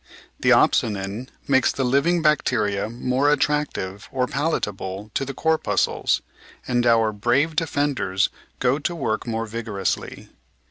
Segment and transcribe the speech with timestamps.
[0.39, 6.23] The opsonin makes the living bacteria more attractive or palatable to the corpuscles,
[6.67, 10.29] and our "brave defenders" go to work more vigorously.